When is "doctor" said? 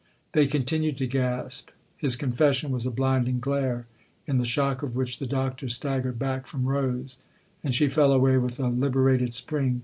5.27-5.69